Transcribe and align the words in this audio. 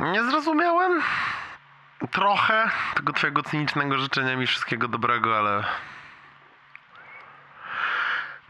Nie 0.00 0.24
zrozumiałem 0.24 1.02
trochę 2.10 2.70
tego 2.94 3.12
twojego 3.12 3.42
cynicznego 3.42 3.98
życzenia 3.98 4.36
mi 4.36 4.46
wszystkiego 4.46 4.88
dobrego, 4.88 5.38
ale... 5.38 5.64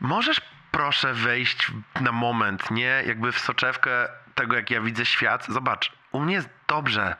Możesz 0.00 0.40
proszę 0.70 1.14
wejść 1.14 1.72
na 2.00 2.12
moment, 2.12 2.70
nie? 2.70 3.02
Jakby 3.06 3.32
w 3.32 3.38
soczewkę 3.38 4.08
tego, 4.34 4.56
jak 4.56 4.70
ja 4.70 4.80
widzę 4.80 5.06
świat. 5.06 5.46
Zobacz, 5.48 5.92
u 6.12 6.20
mnie 6.20 6.34
jest 6.34 6.48
dobrze. 6.66 7.16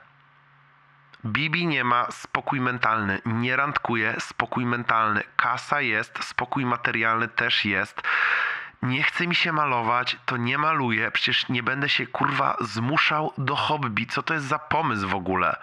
Bibi 1.25 1.67
nie 1.67 1.83
ma 1.83 2.11
spokój 2.11 2.61
mentalny, 2.61 3.21
nie 3.25 3.55
randkuje 3.55 4.15
spokój 4.19 4.65
mentalny. 4.65 5.23
Kasa 5.35 5.81
jest, 5.81 6.23
spokój 6.23 6.65
materialny 6.65 7.27
też 7.27 7.65
jest. 7.65 8.01
Nie 8.85 9.03
chce 9.03 9.27
mi 9.27 9.35
się 9.35 9.51
malować, 9.51 10.17
to 10.25 10.37
nie 10.37 10.57
maluję. 10.57 11.11
Przecież 11.11 11.49
nie 11.49 11.63
będę 11.63 11.89
się 11.89 12.07
kurwa 12.07 12.57
zmuszał 12.61 13.33
do 13.37 13.55
hobby. 13.55 14.05
Co 14.07 14.23
to 14.23 14.33
jest 14.33 14.45
za 14.45 14.59
pomysł 14.59 15.07
w 15.07 15.15
ogóle? 15.15 15.55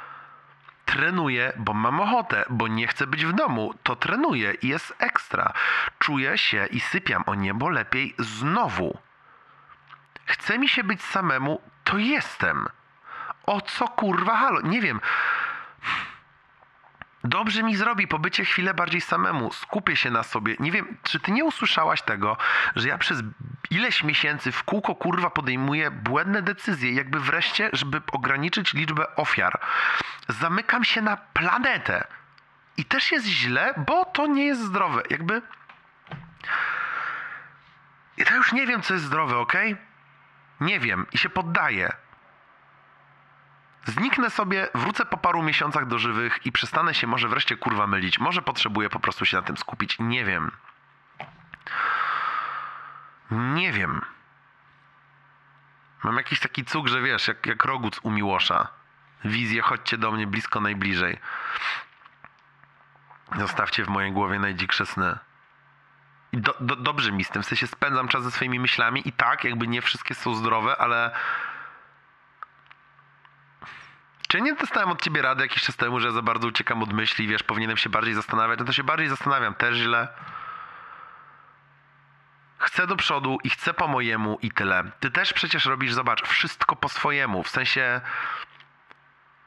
Trenuję, 0.85 1.53
bo 1.57 1.75
mam 1.75 2.01
ochotę, 2.01 2.45
bo 2.51 2.69
nie 2.69 2.87
chcę 2.87 3.07
być 3.07 3.25
w 3.25 3.33
domu. 3.33 3.75
To 3.83 3.97
trenuję 3.97 4.55
i 4.63 4.69
jest 4.69 4.95
ekstra. 4.99 5.53
Czuję 5.99 6.39
się 6.39 6.66
i 6.66 6.80
sypiam 6.80 7.23
o 7.27 7.35
niebo 7.35 7.69
lepiej 7.69 8.15
znowu. 8.19 8.99
Chce 10.25 10.59
mi 10.59 10.69
się 10.69 10.85
być 10.85 11.02
samemu, 11.02 11.61
to 11.85 11.99
jestem. 11.99 12.66
O 13.47 13.61
co 13.61 13.89
kurwa 13.89 14.37
halo? 14.37 14.61
Nie 14.61 14.80
wiem. 14.80 15.01
Dobrze 17.25 17.62
mi 17.62 17.77
zrobi 17.77 18.09
pobycie 18.09 18.45
chwilę 18.45 18.75
bardziej 18.75 19.01
samemu. 19.01 19.53
Skupię 19.53 19.97
się 19.97 20.11
na 20.11 20.23
sobie. 20.23 20.57
Nie 20.61 20.73
wiem, 20.73 20.97
czy 21.03 21.21
ty 21.21 21.33
nie 21.33 21.45
usłyszałaś 21.45 22.03
tego, 22.03 22.37
że 22.77 22.89
ja 22.89 22.99
przez 22.99 23.23
ileś 23.71 24.05
miesięcy 24.05 24.53
w 24.53 24.63
kółko 24.63 24.95
kurwa 24.95 25.30
podejmuję 25.30 25.91
błędne 25.91 26.43
decyzje, 26.43 26.93
jakby 26.93 27.21
wreszcie, 27.21 27.71
żeby 27.73 28.01
ograniczyć 28.13 28.73
liczbę 28.73 29.16
ofiar. 29.16 29.61
Zamykam 30.29 30.85
się 30.85 31.02
na 31.02 31.16
planetę. 31.16 32.05
I 32.77 32.85
też 32.85 33.13
jest 33.13 33.27
źle, 33.27 33.74
bo 33.87 34.05
to 34.05 34.27
nie 34.27 34.45
jest 34.45 34.61
zdrowe. 34.61 35.02
Jakby. 35.11 35.43
Ja 38.16 38.37
już 38.37 38.52
nie 38.52 38.66
wiem, 38.66 38.83
co 38.83 38.95
jest 38.95 39.07
zdrowe, 39.07 39.39
ok? 39.39 39.52
Nie 40.61 40.80
wiem 40.80 41.07
i 41.13 41.18
się 41.18 41.30
poddaję. 41.30 41.93
Zniknę 43.85 44.30
sobie, 44.30 44.69
wrócę 44.75 45.05
po 45.05 45.16
paru 45.16 45.43
miesiącach 45.43 45.87
do 45.87 45.99
żywych 45.99 46.47
i 46.47 46.52
przestanę 46.52 46.95
się 46.95 47.07
może 47.07 47.29
wreszcie 47.29 47.57
kurwa 47.57 47.87
mylić. 47.87 48.19
Może 48.19 48.43
potrzebuję 48.43 48.91
po 48.91 49.01
prostu 49.01 49.24
się 49.24 49.37
na 49.37 49.43
tym 49.43 49.57
skupić. 49.57 49.97
Nie 49.99 50.24
wiem. 50.24 50.51
Nie 53.30 53.73
wiem. 53.73 54.01
Mam 56.02 56.16
jakiś 56.16 56.41
taki 56.41 56.65
cuk, 56.65 56.89
że 56.89 57.02
wiesz, 57.02 57.29
jak, 57.29 57.47
jak 57.47 57.65
roguc 57.65 58.01
u 58.02 58.11
Miłosza. 58.11 58.69
Wizję, 59.24 59.63
chodźcie 59.63 59.99
do 59.99 60.13
mnie 60.13 60.27
blisko, 60.27 60.61
najbliżej. 60.61 61.19
Zostawcie 63.39 63.85
w 63.85 63.89
mojej 63.89 64.12
głowie 64.12 64.39
najdziksze 64.39 64.87
sny. 64.87 65.19
Do, 66.33 66.55
do, 66.61 66.77
dobrze 66.77 67.12
mi 67.12 67.25
z 67.25 67.28
tym, 67.28 67.43
w 67.43 67.47
sensie 67.47 67.67
spędzam 67.67 68.09
czas 68.09 68.22
ze 68.22 68.31
swoimi 68.31 68.61
myślami 68.61 69.09
i 69.09 69.12
tak, 69.12 69.44
jakby 69.44 69.69
nie 69.69 69.83
wszystkie 69.83 70.15
są 70.15 70.34
zdrowe, 70.34 70.77
ale 70.77 71.11
czy 74.33 74.41
nie 74.41 74.55
dostałem 74.55 74.91
od 74.91 75.03
ciebie 75.03 75.22
rady 75.22 75.43
jakiś 75.43 75.62
czas 75.62 75.77
temu, 75.77 76.00
że 76.00 76.12
za 76.12 76.22
bardzo 76.22 76.49
uciekam 76.49 76.83
od 76.83 76.93
myśli, 76.93 77.27
wiesz, 77.27 77.43
powinienem 77.43 77.77
się 77.77 77.91
bardziej 77.91 78.15
zastanawiać? 78.15 78.59
No 78.59 78.65
to 78.65 78.72
się 78.72 78.84
bardziej 78.84 79.09
zastanawiam, 79.09 79.55
też 79.55 79.77
źle. 79.77 80.09
Chcę 82.59 82.87
do 82.87 82.97
przodu 82.97 83.39
i 83.44 83.50
chcę 83.50 83.75
po 83.75 83.89
mojemu 83.89 84.39
i 84.43 84.50
tyle. 84.50 84.84
Ty 85.00 85.11
też 85.11 85.33
przecież 85.33 85.65
robisz, 85.66 85.93
zobacz, 85.93 86.22
wszystko 86.28 86.77
po 86.77 86.89
swojemu. 86.89 87.43
W 87.43 87.49
sensie 87.49 88.00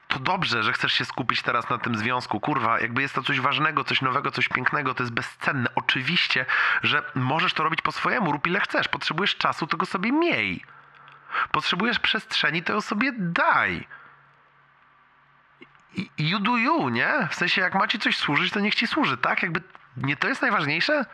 to 0.07 0.19
dobrze, 0.19 0.63
że 0.63 0.73
chcesz 0.73 0.93
się 0.93 1.05
skupić 1.05 1.41
teraz 1.41 1.69
na 1.69 1.77
tym 1.77 1.95
związku. 1.95 2.39
Kurwa, 2.39 2.79
jakby 2.79 3.01
jest 3.01 3.15
to 3.15 3.23
coś 3.23 3.39
ważnego, 3.39 3.83
coś 3.83 4.01
nowego, 4.01 4.31
coś 4.31 4.49
pięknego, 4.49 4.93
to 4.93 5.03
jest 5.03 5.13
bezcenne. 5.13 5.69
Oczywiście, 5.75 6.45
że 6.83 7.11
możesz 7.15 7.53
to 7.53 7.63
robić 7.63 7.81
po 7.81 7.91
swojemu, 7.91 8.31
rób 8.31 8.47
ile 8.47 8.59
chcesz. 8.59 8.87
Potrzebujesz 8.87 9.37
czasu, 9.37 9.67
to 9.67 9.77
go 9.77 9.85
sobie 9.85 10.11
miej. 10.11 10.63
Potrzebujesz 11.51 11.99
przestrzeni, 11.99 12.63
to 12.63 12.73
ją 12.73 12.81
sobie 12.81 13.11
daj 13.17 13.87
you 16.17 16.39
do 16.39 16.57
you, 16.57 16.89
nie? 16.89 17.27
W 17.31 17.35
sensie, 17.35 17.61
jak 17.61 17.73
macie 17.75 17.99
coś 17.99 18.17
służyć, 18.17 18.53
to 18.53 18.59
niech 18.59 18.75
ci 18.75 18.87
służy, 18.87 19.17
tak? 19.17 19.43
Jakby 19.43 19.61
nie 19.97 20.17
to 20.17 20.27
jest 20.27 20.41
najważniejsze? 20.41 21.05